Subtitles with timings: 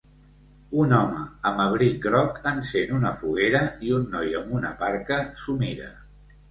[0.83, 5.61] Un home amb abric groc encén una foguera i un noi amb una parca s'ho
[5.67, 5.97] mira.